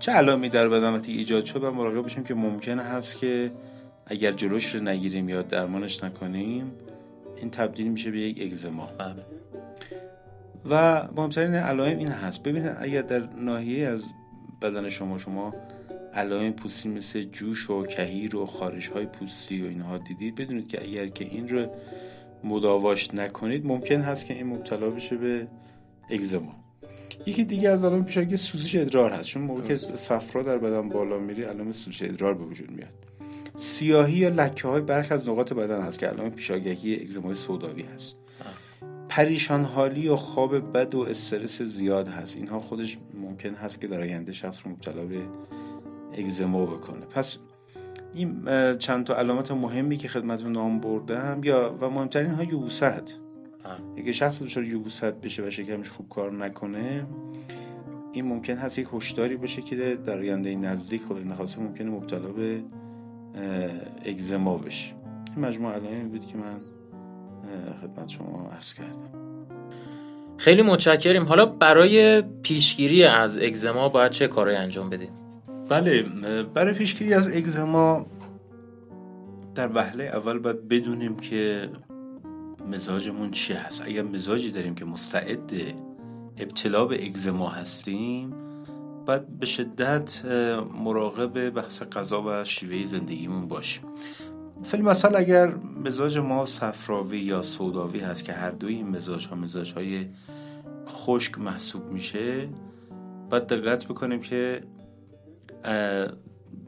چه 0.01 0.13
علامی 0.13 0.49
در 0.49 0.69
بدن 0.69 0.95
وقتی 0.95 1.13
ایجاد 1.13 1.45
شد؟ 1.45 1.65
و 1.65 1.71
مراقب 1.71 2.05
بشیم 2.05 2.25
که 2.25 2.35
ممکن 2.35 2.79
هست 2.79 3.19
که 3.19 3.53
اگر 4.07 4.33
جلوش 4.33 4.75
رو 4.75 4.81
نگیریم 4.81 5.29
یا 5.29 5.43
درمانش 5.43 6.05
نکنیم 6.05 6.73
این 7.37 7.51
تبدیل 7.51 7.89
میشه 7.89 8.11
به 8.11 8.21
یک 8.21 8.43
اگزما. 8.43 8.87
بله. 8.87 9.27
و 10.71 11.03
مهمترین 11.17 11.55
علائم 11.55 11.99
این 11.99 12.09
هست. 12.09 12.43
ببینید 12.43 12.77
اگر 12.81 13.03
در 13.03 13.29
ناحیه 13.37 13.87
از 13.87 14.03
بدن 14.63 14.89
شما 14.89 15.19
شما 15.19 15.55
علائم 16.15 16.53
پوستی 16.53 16.89
مثل 16.89 17.23
جوش 17.23 17.71
و 17.71 17.87
کهیر 17.87 18.37
و 18.37 18.47
خارش 18.47 18.89
های 18.89 19.07
پوستی 19.07 19.63
و 19.63 19.67
اینها 19.67 19.99
دیدید 19.99 20.35
بدونید 20.35 20.69
که 20.69 20.83
اگر 20.83 21.07
که 21.07 21.25
این 21.25 21.49
رو 21.49 21.67
مداواش 22.45 23.15
نکنید 23.15 23.67
ممکن 23.67 24.01
هست 24.01 24.27
که 24.27 24.35
این 24.35 24.47
مبتلا 24.47 24.91
بشه 24.91 25.17
به 25.17 25.49
اگزما 26.11 26.55
یکی 27.27 27.45
دیگه 27.45 27.69
از 27.69 27.85
علائم 27.85 28.05
پیشاگی 28.05 28.37
سوزش 28.37 28.77
ادرار 28.77 29.11
هست. 29.11 29.29
چون 29.29 29.43
موقع 29.43 29.63
که 29.63 29.77
صفرا 29.77 30.43
در 30.43 30.59
بدن 30.59 30.89
بالا 30.89 31.19
میره 31.19 31.45
علائم 31.45 31.73
سوزش 31.73 32.03
ادرار 32.03 32.35
به 32.35 32.45
وجود 32.45 32.71
میاد. 32.71 32.93
سیاهی 33.55 34.17
یا 34.17 34.29
لکه 34.29 34.69
های 34.69 34.81
برخی 34.81 35.15
از 35.15 35.29
نقاط 35.29 35.53
بدن 35.53 35.81
هست 35.81 35.99
که 35.99 36.07
علائم 36.07 36.31
پیشاگهی 36.31 36.95
اگزمای 36.95 37.35
سوداوی 37.35 37.83
هست. 37.83 38.15
پریشان 39.09 39.65
حالی 39.65 40.09
و 40.09 40.17
خواب 40.17 40.73
بد 40.73 40.95
و 40.95 41.01
استرس 41.01 41.63
زیاد 41.63 42.09
هست. 42.09 42.37
اینها 42.37 42.61
خودش 42.61 42.99
ممکن 43.23 43.55
هست 43.55 43.81
که 43.81 43.87
در 43.87 44.01
آینده 44.01 44.33
شخص 44.33 44.61
رو 44.65 44.71
مبتلا 44.71 45.05
به 45.05 45.19
اگزما 46.13 46.67
بکنه. 46.67 47.07
پس 47.07 47.39
این 48.15 48.45
چند 48.79 49.07
تا 49.07 49.17
علامت 49.17 49.51
مهمی 49.51 49.97
که 49.97 50.09
خدمتتون 50.09 50.53
نام 50.53 50.81
بردم 50.81 51.41
یا 51.45 51.77
و 51.81 51.91
مهمترین 51.91 52.31
ها 52.31 52.43
یوبوست 52.43 53.19
اگه 53.97 54.13
شخص 54.13 54.43
دچار 54.43 54.65
یوبوست 54.65 55.05
بشه 55.05 55.47
و 55.47 55.51
شکمش 55.51 55.91
خوب 55.91 56.09
کار 56.09 56.33
نکنه 56.33 57.07
این 58.13 58.25
ممکن 58.25 58.57
هست 58.57 58.79
یک 58.79 58.89
هشداری 58.93 59.37
باشه 59.37 59.63
که 59.63 59.99
در 60.07 60.19
آینده 60.19 60.57
نزدیک 60.57 61.03
خود 61.03 61.27
نخواسته 61.27 61.61
ممکنه 61.61 61.91
مبتلا 61.91 62.33
به 62.33 62.63
اگزما 64.05 64.59
بشه. 64.59 64.95
این 65.37 65.45
مجموعه 65.45 65.75
علائمی 65.75 66.09
بود 66.09 66.27
که 66.27 66.37
من 66.37 66.61
خدمت 67.83 68.09
شما 68.09 68.51
عرض 68.57 68.75
کردم. 68.75 69.09
خیلی 70.37 70.63
متشکریم. 70.63 71.25
حالا 71.25 71.47
برای 71.47 72.23
پیشگیری 72.23 73.05
از 73.05 73.39
اگزما 73.39 73.89
باید 73.89 74.13
چه 74.13 74.29
کارهایی 74.29 74.59
انجام 74.59 74.91
بدیم؟ 74.91 75.11
بله 75.69 76.03
برای 76.55 76.75
پیشگیری 76.75 77.15
از 77.15 77.37
اگزما 77.37 78.07
در 79.55 79.71
وهله 79.75 80.05
اول 80.05 80.39
باید 80.39 80.69
بدونیم 80.69 81.17
که 81.17 81.69
مزاجمون 82.71 83.31
چی 83.31 83.53
هست؟ 83.53 83.83
اگر 83.83 84.03
مزاجی 84.03 84.51
داریم 84.51 84.75
که 84.75 84.85
مستعد 84.85 85.53
ابتلا 86.37 86.85
به 86.85 87.05
اگزما 87.07 87.49
هستیم 87.49 88.35
باید 89.07 89.39
به 89.39 89.47
شدت 89.47 90.25
مراقب 90.85 91.51
بحث 91.51 91.83
غذا 91.83 92.23
و 92.27 92.45
شیوه 92.45 92.87
زندگیمون 92.87 93.49
باشیم. 93.49 93.83
فیلم 94.63 94.85
مثلا 94.85 95.19
اگر 95.19 95.55
مزاج 95.85 96.19
ما 96.19 96.47
صفراوی 96.47 97.19
یا 97.19 97.43
سوداوی 97.43 98.01
هست 98.01 98.25
که 98.25 98.33
هر 98.33 98.51
دوی 98.51 98.75
این 98.75 98.89
مزاج 98.89 99.29
ها 99.29 99.37
مزاج 99.37 99.73
های 99.73 100.07
خشک 100.89 101.39
محسوب 101.39 101.91
میشه 101.91 102.49
باید 103.31 103.47
دقت 103.47 103.85
بکنیم 103.85 104.21
که 104.21 104.61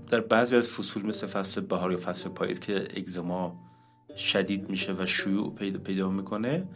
در 0.08 0.20
بعضی 0.20 0.56
از 0.56 0.68
فصول 0.68 1.06
مثل 1.06 1.26
فصل 1.26 1.60
بهار 1.60 1.92
یا 1.92 1.98
فصل 1.98 2.28
پاییز 2.28 2.60
که 2.60 2.88
اگزما 2.96 3.69
شدید 4.16 4.70
میشه 4.70 4.92
و 4.92 5.06
شیوع 5.06 5.54
پیدا 5.54 5.78
پیدا 5.78 6.10
می‌کنه. 6.10 6.68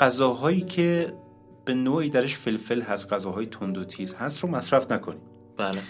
غذاهایی 0.00 0.60
که 0.60 1.12
به 1.64 1.74
نوعی 1.74 2.10
درش 2.10 2.36
فلفل 2.36 2.82
هست 2.82 3.12
غذاهای 3.12 3.46
تند 3.46 3.78
و 3.78 3.84
تیز 3.84 4.14
هست 4.14 4.40
رو 4.40 4.48
مصرف 4.48 4.92
نکنیم. 4.92 5.20
بله. 5.56 5.82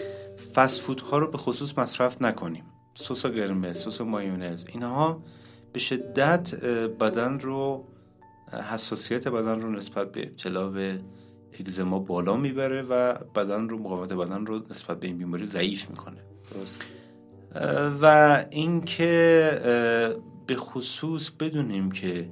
فست 0.53 1.01
ها 1.01 1.17
رو 1.17 1.31
به 1.31 1.37
خصوص 1.37 1.77
مصرف 1.77 2.21
نکنیم. 2.21 2.63
سس 2.95 3.25
قرمز 3.25 3.77
سس 3.77 4.01
مایونز 4.01 4.65
اینها 4.67 5.23
به 5.73 5.79
شدت 5.79 6.55
بدن 6.99 7.39
رو 7.39 7.87
حساسیت 8.71 9.27
بدن 9.27 9.61
رو 9.61 9.71
نسبت 9.71 10.11
به 10.11 10.23
ابتلا 10.23 10.67
به 10.67 10.99
اگزما 11.59 11.99
بالا 11.99 12.37
می‌بره 12.37 12.81
و 12.81 13.13
بدن 13.13 13.69
رو 13.69 13.79
مقاومت 13.79 14.13
بدن 14.13 14.45
رو 14.45 14.61
نسبت 14.71 14.99
به 14.99 15.07
این 15.07 15.17
بیماری 15.17 15.45
ضعیف 15.45 15.89
می‌کنه. 15.89 16.17
درست. 16.53 16.85
و 18.01 18.45
اینکه 18.49 20.21
به 20.49 20.55
خصوص 20.55 21.29
بدونیم 21.29 21.91
که 21.91 22.29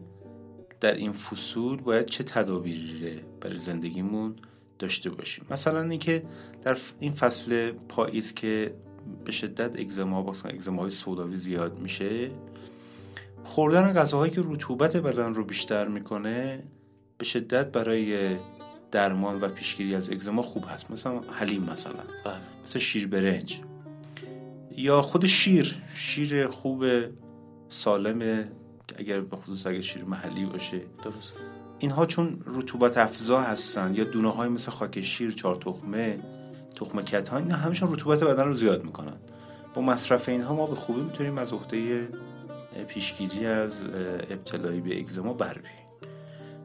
در 0.82 0.94
این 0.94 1.12
فصول 1.12 1.82
باید 1.82 2.06
چه 2.06 2.24
تدابیری 2.24 3.22
برای 3.42 3.60
زندگیمون 3.60 4.36
داشته 4.80 5.10
باشیم. 5.10 5.46
مثلا 5.52 5.82
اینکه 5.82 6.24
در 6.64 6.78
این 7.00 7.12
فصل 7.12 7.72
پاییز 7.72 8.34
که 8.34 8.74
به 9.26 9.32
شدت 9.32 9.80
اگزما 9.80 10.20
اگزما 10.20 10.50
اگزماهای 10.50 10.92
سوداوی 10.92 11.38
زیاد 11.38 11.80
میشه 11.80 12.32
خوردن 13.44 13.94
غذاهایی 13.94 14.32
که 14.32 14.42
رطوبت 14.46 14.98
بدن 14.98 15.34
رو 15.34 15.46
بیشتر 15.46 15.88
می‌کنه 15.88 16.64
به 17.18 17.26
شدت 17.26 17.72
برای 17.72 18.36
درمان 18.92 19.42
و 19.42 19.48
پیشگیری 19.48 19.96
از 19.96 20.10
اگزما 20.10 20.42
خوب 20.42 20.66
هست. 20.70 20.92
مثلا 20.92 21.20
حلیم 21.20 21.64
مثلا. 21.64 22.04
بله. 22.26 22.36
مثل 22.66 22.80
شیر 22.80 23.08
برنج. 23.08 23.60
یا 24.78 25.02
خود 25.02 25.26
شیر 25.26 25.82
شیر 25.96 26.48
خوب 26.48 26.86
سالم 27.70 28.48
اگر 28.98 29.20
به 29.20 29.38
خصوص 29.38 29.68
اگر 29.68 29.82
شیر 29.82 30.04
محلی 30.04 30.46
باشه. 30.46 30.78
درست. 30.78 31.38
اینها 31.80 32.06
چون 32.06 32.44
رطوبت 32.46 32.98
افزا 32.98 33.42
هستن 33.42 33.96
یا 33.96 34.04
دونه 34.04 34.32
های 34.32 34.50
مثل 34.50 34.72
خاک 34.72 35.02
شیر 35.02 35.32
چهار 35.32 35.56
تخمه 35.56 36.20
تخم 36.76 37.02
کت 37.02 37.30
ها 37.30 37.38
اینا 37.38 37.56
همشون 37.56 37.94
رطوبت 37.94 38.24
بدن 38.24 38.46
رو 38.46 38.54
زیاد 38.54 38.84
می‌کنن. 38.84 39.18
با 39.76 39.82
مصرف 39.82 40.30
اینها 40.30 40.56
ما 40.56 40.66
به 40.66 40.76
خوبی 40.76 41.02
می‌تونیم 41.02 41.38
از 41.38 41.54
عهده 41.54 42.08
پیشگیری 42.88 43.46
از 43.46 43.82
ابتلایی 44.30 44.82
به 44.82 45.00
اگزما 45.00 45.34
بر 45.34 45.58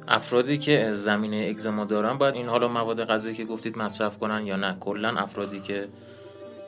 افرادی 0.08 0.58
که 0.58 0.92
زمینه 0.92 1.46
اگزما 1.50 1.84
دارن 1.84 2.18
باید 2.18 2.34
این 2.34 2.48
حالا 2.48 2.68
مواد 2.68 3.04
غذایی 3.04 3.34
که 3.34 3.44
گفتید 3.44 3.78
مصرف 3.78 4.18
کنن 4.18 4.46
یا 4.46 4.56
نه 4.56 4.76
کلا 4.80 5.08
افرادی 5.08 5.60
که 5.60 5.88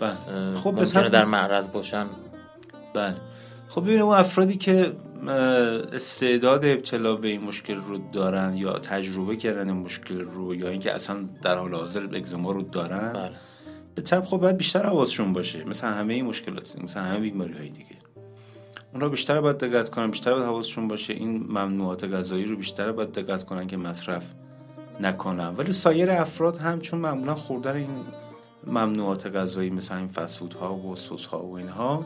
بله. 0.01 0.55
خب 0.55 0.75
ممکنه 0.75 1.09
در 1.09 1.25
معرض 1.25 1.69
باشن. 1.69 2.07
بله. 2.95 3.17
خب 3.75 3.81
ببینیم 3.81 4.05
اون 4.05 4.17
افرادی 4.17 4.57
که 4.57 4.93
استعداد 5.93 6.65
ابتلا 6.65 7.17
به 7.17 7.29
این 7.29 7.41
مشکل 7.41 7.77
رو 7.77 7.99
دارن 8.13 8.57
یا 8.57 8.79
تجربه 8.79 9.37
کردن 9.37 9.69
این 9.71 9.79
مشکل 9.79 10.21
رو 10.21 10.55
یا 10.55 10.69
اینکه 10.69 10.95
اصلا 10.95 11.17
در 11.43 11.57
حال 11.57 11.75
حاضر 11.75 12.03
اگزما 12.13 12.53
رو 12.53 12.63
دارن 12.63 13.13
بله. 13.13 13.31
به 13.95 14.03
طب 14.03 14.25
خب 14.25 14.37
باید 14.37 14.57
بیشتر 14.57 14.87
حواسشون 14.87 15.33
باشه. 15.33 15.65
مثلا 15.65 15.91
همه 15.91 16.15
این 16.15 16.25
مشکلات 16.25 16.77
مثلا 16.85 17.03
همه 17.03 17.21
بیماری 17.21 17.53
های 17.53 17.69
دیگه. 17.69 17.97
اونا 18.93 19.09
بیشتر 19.09 19.41
باید 19.41 19.59
دقت 19.59 19.89
کنن 19.91 20.11
بیشتر 20.11 20.33
باید 20.33 20.45
حواسشون 20.45 20.89
باشه. 20.89 21.13
این 21.13 21.37
ممنوعات 21.49 22.05
غذایی 22.05 22.45
رو 22.45 22.57
بیشتر 22.57 22.93
باید 22.93 23.13
دقت 23.13 23.45
کنن 23.45 23.67
که 23.67 23.77
مصرف 23.77 24.33
نکنن. 25.01 25.55
ولی 25.57 25.73
سایر 25.73 26.11
افراد 26.11 26.57
هم 26.57 26.81
چون 26.81 27.01
معمولا 27.01 27.35
خوردن 27.35 27.77
این 27.77 28.05
ممنوعات 28.67 29.27
غذایی 29.27 29.71
مثل 29.71 29.95
این 29.95 30.09
فسفود 30.09 30.53
ها 30.53 30.75
و 30.75 30.97
سس 30.97 31.27
ها 31.27 31.43
و 31.43 31.57
اینها 31.57 32.05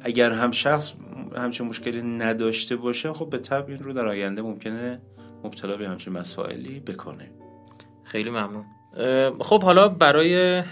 اگر 0.00 0.32
هم 0.32 0.50
شخص 0.50 0.92
همچین 1.36 1.66
مشکلی 1.66 2.02
نداشته 2.02 2.76
باشه 2.76 3.12
خب 3.12 3.30
به 3.30 3.38
طب 3.38 3.68
این 3.68 3.78
رو 3.78 3.92
در 3.92 4.06
آینده 4.06 4.42
ممکنه 4.42 5.00
مبتلا 5.44 5.76
به 5.76 5.88
همچین 5.88 6.12
مسائلی 6.12 6.80
بکنه. 6.80 7.30
خیلی 8.04 8.30
ممنون. 8.30 8.64
خب 9.40 9.62
حالا 9.62 9.88
برای 9.88 10.62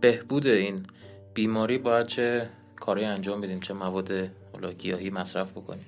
بهبود 0.00 0.46
این 0.46 0.86
بیماری 1.34 1.78
باید 1.78 2.06
چه 2.06 2.48
کاری 2.76 3.04
انجام 3.04 3.40
بدیم؟ 3.40 3.60
چه 3.60 3.74
مواد 3.74 4.12
گیاهی 4.78 5.10
مصرف 5.10 5.52
بکنیم؟ 5.52 5.84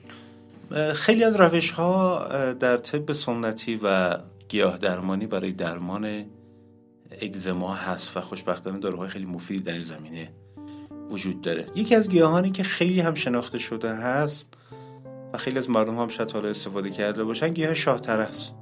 خیلی 0.95 1.25
از 1.25 1.37
روش 1.37 1.71
ها 1.71 2.29
در 2.53 2.77
طب 2.77 3.13
سنتی 3.13 3.81
و 3.83 4.19
گیاه 4.49 4.79
درمانی 4.79 5.27
برای 5.27 5.53
درمان 5.53 6.25
اگزما 7.23 7.75
هست 7.75 8.17
و 8.17 8.21
خوشبختانه 8.21 8.79
داروهای 8.79 9.09
خیلی 9.09 9.25
مفیدی 9.25 9.63
در 9.63 9.73
این 9.73 9.81
زمینه 9.81 10.29
وجود 11.13 11.41
داره. 11.41 11.67
یکی 11.75 11.95
از 11.95 12.09
گیاهانی 12.09 12.51
که 12.51 12.63
خیلی 12.63 13.01
هم 13.01 13.15
شناخته 13.15 13.59
شده 13.59 13.95
هست 13.95 14.47
و 15.33 15.39
خیلی 15.39 15.59
از 15.59 15.71
مردم 15.71 15.99
هم 15.99 16.09
شاید 16.09 16.31
حالا 16.31 16.49
استفاده 16.49 16.91
کرده 16.91 17.25
باشن 17.25 17.49
گیاه 17.53 17.75
شاهتر 17.75 18.21
است. 18.21 18.55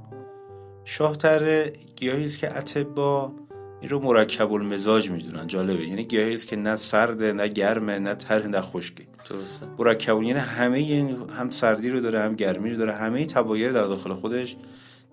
شاهتر 0.85 1.69
گیاهی 1.97 2.25
است 2.25 2.39
که 2.39 2.59
اتبا 2.59 3.33
این 3.81 3.91
رو 3.91 3.99
مرکب 3.99 4.53
المزاج 4.53 5.11
می‌دونن. 5.11 5.47
جالبه. 5.47 5.89
یعنی 5.89 6.05
گیاهی 6.05 6.35
است 6.35 6.47
که 6.47 6.57
نه 6.57 6.77
سرده 6.77 7.33
نه 7.33 7.49
گرمه 7.49 7.99
نه 7.99 8.15
تر 8.15 8.47
نه 8.47 8.61
خشکی 8.61 9.07
درسته. 9.31 9.67
مرکب 9.79 10.23
یعنی 10.23 10.39
همه 10.39 10.79
این 10.79 11.17
هم 11.39 11.51
سردی 11.51 11.91
رو 11.91 12.01
داره 12.01 12.21
هم 12.21 12.35
گرمی 12.35 12.71
رو 12.71 12.77
داره 12.77 12.93
همه 12.93 13.27
تبایر 13.27 13.73
در 13.73 13.87
داخل 13.87 14.15
خودش 14.15 14.57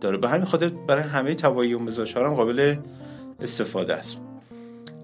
داره. 0.01 0.17
به 0.17 0.29
همین 0.29 0.46
خاطر 0.46 0.70
برای 0.70 1.03
همه 1.03 1.36
تبایی 1.36 1.74
و 1.74 1.79
مزاج 1.79 2.17
هم 2.17 2.34
قابل 2.34 2.75
استفاده 3.39 3.94
است. 3.94 4.17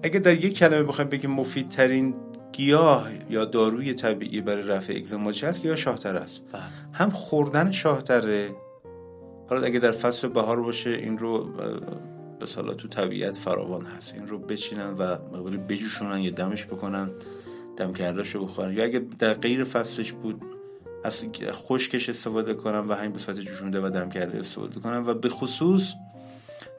اگه 0.04 0.18
در 0.18 0.44
یک 0.44 0.58
کلمه 0.58 0.82
بخوایم 0.82 1.10
بگیم 1.10 1.30
مفیدترین 1.30 2.14
گیاه 2.52 3.08
یا 3.30 3.44
داروی 3.44 3.94
طبیعی 3.94 4.40
برای 4.40 4.62
رفع 4.62 4.92
اگزما 4.96 5.32
چی 5.32 5.46
هست 5.46 5.62
گیاه 5.62 5.76
شاهتر 5.76 6.16
است. 6.16 6.42
بله. 6.52 6.62
هم 6.92 7.10
خوردن 7.10 7.72
شاهتره. 7.72 8.50
حالا 9.50 9.66
اگه 9.66 9.78
در 9.78 9.92
فصل 9.92 10.28
بهار 10.28 10.60
باشه 10.60 10.90
این 10.90 11.18
رو 11.18 11.48
به 12.40 12.46
سالا 12.46 12.74
تو 12.74 12.88
طبیعت 12.88 13.36
فراوان 13.36 13.86
هست. 13.86 14.14
این 14.14 14.28
رو 14.28 14.38
بچینن 14.38 14.94
و 14.94 15.16
مقداری 15.32 15.56
بجوشونن 15.56 16.20
یا 16.20 16.30
دمش 16.30 16.66
بکنن 16.66 17.10
دم 17.76 17.92
کرده 17.92 18.22
رو 18.22 18.44
بخورن. 18.44 18.72
یا 18.72 18.84
اگه 18.84 18.98
در 19.18 19.34
غیر 19.34 19.64
فصلش 19.64 20.12
بود 20.12 20.44
از 21.04 21.26
خشکش 21.52 22.08
استفاده 22.08 22.54
کنن 22.54 22.78
و 22.78 22.94
همین 22.94 23.12
به 23.12 23.18
صورت 23.18 23.40
جوشونده 23.40 23.80
و 23.80 23.90
دم 23.90 24.08
کرده 24.08 24.38
استفاده 24.38 24.80
کنن 24.80 25.06
و 25.06 25.14
به 25.14 25.28
خصوص 25.28 25.92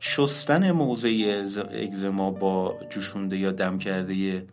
شستن 0.07 0.71
موضع 0.71 1.43
اگزما 1.71 2.31
با 2.31 2.79
جوشونده 2.89 3.38
یا 3.38 3.51
دم 3.51 3.77
کرده 3.77 4.45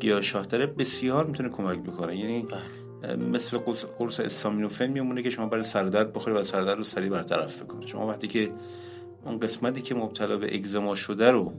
گیاه 0.00 0.20
شاهتره 0.20 0.66
بسیار 0.66 1.26
می‌تونه 1.26 1.48
کمک 1.48 1.78
بکنه 1.78 2.16
یعنی 2.16 2.46
بله. 3.02 3.16
مثل 3.16 3.58
قرص 3.98 4.20
استامینوفن 4.20 4.86
میمونه 4.86 5.22
که 5.22 5.30
شما 5.30 5.46
برای 5.46 5.62
سردرد 5.62 6.12
بخوری 6.12 6.36
و 6.36 6.42
سردرد 6.42 6.76
رو 6.76 6.84
سریع 6.84 7.08
برطرف 7.08 7.56
بکنه 7.62 7.86
شما 7.86 8.06
وقتی 8.06 8.28
که 8.28 8.50
اون 9.24 9.40
قسمتی 9.40 9.82
که 9.82 9.94
مبتلا 9.94 10.36
به 10.36 10.54
اگزما 10.54 10.94
شده 10.94 11.30
رو 11.30 11.52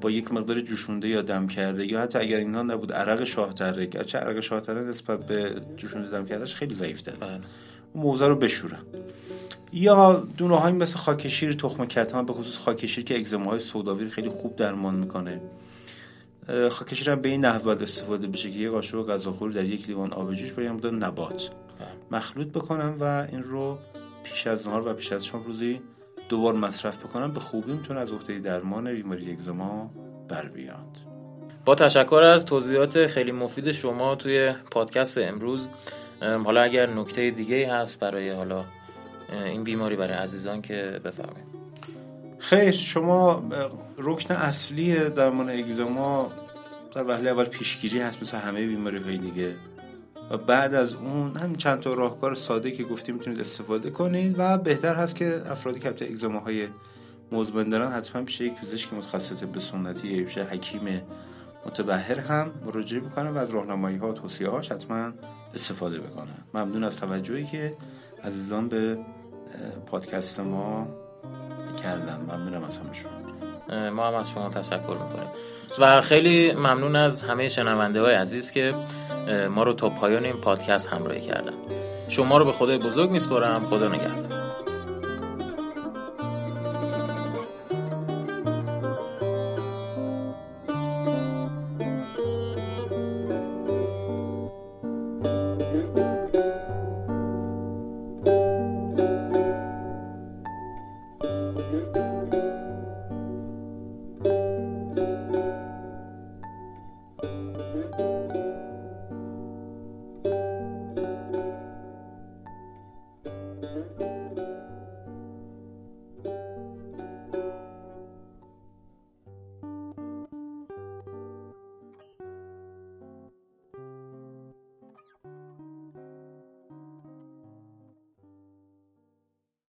با 0.00 0.10
یک 0.10 0.32
مقدار 0.32 0.60
جوشونده 0.60 1.08
یا 1.08 1.22
دم 1.22 1.46
کرده 1.46 1.86
یا 1.86 2.00
حتی 2.00 2.18
اگر 2.18 2.36
اینها 2.36 2.62
نبود 2.62 2.92
عرق 2.92 3.24
شاهتره 3.24 3.86
گرچه 3.86 4.18
عرق 4.18 4.40
شاهتره 4.40 4.80
نسبت 4.80 5.26
به 5.26 5.62
جوشونده 5.76 6.10
دم 6.10 6.26
کردهش 6.26 6.54
خیلی 6.54 6.74
ضعیف 6.74 7.02
داره 7.02 7.18
بله. 7.18 7.40
اون 7.92 8.04
موزه 8.04 8.26
رو 8.26 8.36
بشورن 8.36 8.80
یا 9.72 10.26
دونه 10.36 10.60
های 10.60 10.72
مثل 10.72 10.98
خاکشیر 10.98 11.52
تخم 11.52 11.86
کتان 11.86 12.26
به 12.26 12.32
خصوص 12.32 12.58
خاکشیر 12.58 13.04
که 13.04 13.16
اگزماهای 13.16 13.60
سوداوی 13.60 14.08
خیلی 14.08 14.28
خوب 14.28 14.56
درمان 14.56 14.94
می‌کنه. 14.94 15.40
خاکشیر 16.70 17.10
هم 17.10 17.20
به 17.20 17.28
این 17.28 17.44
نحو 17.44 17.64
باید 17.64 17.82
استفاده 17.82 18.26
بشه 18.26 18.50
که 18.50 18.58
یک 18.58 18.70
قاشق 18.70 19.06
غذاخوری 19.06 19.54
در 19.54 19.64
یک 19.64 19.88
لیوان 19.88 20.12
آب 20.12 20.34
جوش 20.34 20.52
با 20.52 20.62
یه 20.62 20.70
نبات. 20.70 21.50
بله. 21.78 21.88
مخلوط 22.10 22.48
بکنم 22.48 22.96
و 23.00 23.26
این 23.32 23.42
رو 23.42 23.78
پیش 24.22 24.46
از 24.46 24.68
نهار 24.68 24.88
و 24.88 24.94
پیش 24.94 25.12
از 25.12 25.26
شام 25.26 25.42
روزی 25.42 25.80
دوبار 26.28 26.54
مصرف 26.54 26.96
بکنم. 26.96 27.32
به 27.32 27.40
خوبی 27.40 27.72
می‌تونه 27.72 28.00
از 28.00 28.12
عهده 28.12 28.38
درمان 28.38 28.94
بیماری 28.94 29.32
اگزما 29.32 29.90
بر 30.28 30.46
بیاد. 30.46 30.96
با 31.64 31.74
تشکر 31.74 32.22
از 32.22 32.44
توضیحات 32.44 33.06
خیلی 33.06 33.32
مفید 33.32 33.72
شما 33.72 34.14
توی 34.14 34.52
پادکست 34.70 35.18
امروز. 35.18 35.68
حالا 36.44 36.60
اگر 36.60 36.90
نکته 36.90 37.30
دیگه 37.30 37.72
هست 37.72 38.00
برای 38.00 38.30
حالا 38.30 38.64
این 39.32 39.64
بیماری 39.64 39.96
برای 39.96 40.18
عزیزان 40.18 40.62
که 40.62 41.00
بفرمایید. 41.04 41.48
خیر 42.38 42.70
شما 42.70 43.44
رکن 43.98 44.34
اصلی 44.34 45.10
درمان 45.10 45.50
اگزما 45.50 46.32
در 46.94 47.04
وهله 47.04 47.30
اول 47.30 47.44
پیشگیری 47.44 48.00
هست 48.00 48.22
مثل 48.22 48.38
همه 48.38 48.66
بیماری 48.66 48.98
های 48.98 49.18
دیگه. 49.18 49.54
و 50.30 50.36
بعد 50.36 50.74
از 50.74 50.94
اون 50.94 51.36
همین 51.36 51.56
چند 51.56 51.80
تا 51.80 51.94
راهکار 51.94 52.34
ساده 52.34 52.70
که 52.70 52.84
گفتیم 52.84 53.14
می‌تونید 53.14 53.40
استفاده 53.40 53.90
کنید 53.90 54.34
و 54.38 54.58
بهتر 54.58 54.94
هست 54.94 55.16
که 55.16 55.42
افرادی 55.50 55.80
که 55.80 55.88
اگزما 55.88 56.40
های 56.40 56.68
مزمن 57.32 57.68
دارن. 57.68 57.92
حتما 57.92 58.22
پیش 58.22 58.40
یک 58.40 58.52
پزشک 58.52 58.92
متخصص 58.92 59.42
به 59.42 59.60
سنتی 59.60 60.08
یا 60.08 60.24
پیش 60.24 60.38
حکیم 60.38 61.02
متبهر 61.66 62.18
هم 62.18 62.50
مراجعه 62.66 63.00
بکنن 63.00 63.30
و 63.30 63.38
از 63.38 63.50
راهنمایی 63.50 63.96
ها 63.96 64.10
و 64.10 64.12
توصیه 64.12 64.48
هاش 64.48 64.72
حتما 64.72 65.12
استفاده 65.54 66.00
بکنن 66.00 66.38
ممنون 66.54 66.84
از 66.84 66.96
توجهی 66.96 67.44
که 67.44 67.74
عزیزان 68.24 68.68
به 68.68 68.98
پادکست 69.86 70.40
ما 70.40 70.86
کردن 71.82 72.40
میرم 72.44 72.64
از 72.64 72.78
همشون 72.78 73.10
ما 73.90 74.08
هم 74.08 74.14
از 74.14 74.30
شما 74.30 74.48
تشکر 74.48 74.76
می‌کنیم. 74.78 75.28
و 75.78 76.00
خیلی 76.00 76.52
ممنون 76.52 76.96
از 76.96 77.22
همه 77.22 77.48
شنونده 77.48 78.00
های 78.02 78.14
عزیز 78.14 78.50
که 78.50 78.74
ما 79.50 79.62
رو 79.62 79.72
تا 79.72 79.88
پایان 79.88 80.24
این 80.24 80.36
پادکست 80.36 80.88
همراهی 80.88 81.20
کردن. 81.20 81.54
شما 82.08 82.38
رو 82.38 82.44
به 82.44 82.52
خدای 82.52 82.78
بزرگ 82.78 83.10
میسپارم. 83.10 83.64
خدا 83.64 83.88
نگهدار. 83.88 84.38